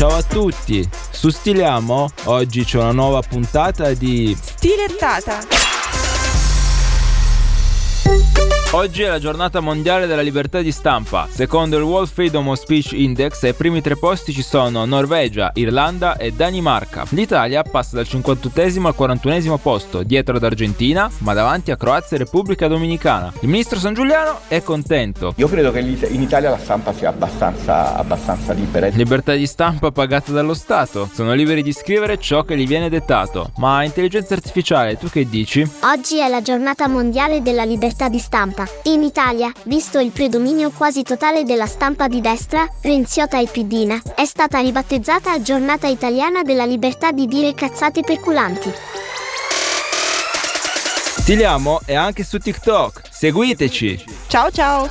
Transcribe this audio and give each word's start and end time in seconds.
Ciao 0.00 0.16
a 0.16 0.22
tutti, 0.22 0.88
su 1.10 1.28
Stiliamo 1.28 2.08
oggi 2.24 2.64
c'è 2.64 2.78
una 2.78 2.92
nuova 2.92 3.20
puntata 3.20 3.92
di 3.92 4.34
Stilettata. 4.34 5.69
Oggi 8.72 9.02
è 9.02 9.08
la 9.08 9.18
giornata 9.18 9.58
mondiale 9.58 10.06
della 10.06 10.22
libertà 10.22 10.62
di 10.62 10.70
stampa. 10.70 11.26
Secondo 11.28 11.76
il 11.76 11.82
World 11.82 12.08
Freedom 12.08 12.46
of 12.46 12.60
Speech 12.60 12.92
Index, 12.92 13.42
ai 13.42 13.52
primi 13.52 13.80
tre 13.80 13.96
posti 13.96 14.32
ci 14.32 14.42
sono 14.42 14.84
Norvegia, 14.84 15.50
Irlanda 15.54 16.16
e 16.16 16.30
Danimarca. 16.30 17.04
L'Italia 17.08 17.64
passa 17.64 17.96
dal 17.96 18.06
58 18.06 18.86
al 18.86 18.94
41 18.94 19.58
posto, 19.58 20.04
dietro 20.04 20.36
ad 20.36 20.44
Argentina, 20.44 21.10
ma 21.18 21.34
davanti 21.34 21.72
a 21.72 21.76
Croazia 21.76 22.16
e 22.16 22.20
Repubblica 22.20 22.68
Dominicana. 22.68 23.32
Il 23.40 23.48
ministro 23.48 23.76
San 23.80 23.92
Giuliano 23.92 24.38
è 24.46 24.62
contento. 24.62 25.32
Io 25.34 25.48
credo 25.48 25.72
che 25.72 25.80
in 25.80 26.22
Italia 26.22 26.50
la 26.50 26.58
stampa 26.58 26.92
sia 26.92 27.08
abbastanza, 27.08 27.96
abbastanza 27.96 28.52
libera. 28.52 28.86
Libertà 28.86 29.34
di 29.34 29.48
stampa 29.48 29.90
pagata 29.90 30.30
dallo 30.30 30.54
Stato. 30.54 31.10
Sono 31.12 31.32
liberi 31.32 31.64
di 31.64 31.72
scrivere 31.72 32.18
ciò 32.18 32.44
che 32.44 32.56
gli 32.56 32.68
viene 32.68 32.88
dettato. 32.88 33.50
Ma 33.56 33.82
intelligenza 33.82 34.34
artificiale, 34.34 34.96
tu 34.96 35.08
che 35.08 35.28
dici? 35.28 35.68
Oggi 35.82 36.20
è 36.20 36.28
la 36.28 36.40
giornata 36.40 36.86
mondiale 36.86 37.42
della 37.42 37.64
libertà 37.64 38.08
di 38.08 38.20
stampa 38.20 38.58
stampa. 38.60 38.68
In 38.84 39.02
Italia, 39.02 39.52
visto 39.64 39.98
il 39.98 40.10
predominio 40.10 40.70
quasi 40.70 41.02
totale 41.02 41.44
della 41.44 41.66
stampa 41.66 42.08
di 42.08 42.20
destra, 42.20 42.68
renziota 42.82 43.38
e 43.38 43.46
pidina, 43.46 44.00
è 44.14 44.24
stata 44.24 44.60
ribattezzata 44.60 45.40
Giornata 45.40 45.86
Italiana 45.86 46.42
della 46.42 46.64
Libertà 46.64 47.12
di 47.12 47.26
dire 47.26 47.54
cazzate 47.54 48.02
perculanti. 48.02 48.72
Stiliamo 51.18 51.80
è 51.84 51.94
anche 51.94 52.24
su 52.24 52.38
TikTok. 52.38 53.02
Seguiteci! 53.10 54.04
Ciao 54.26 54.50
ciao! 54.50 54.88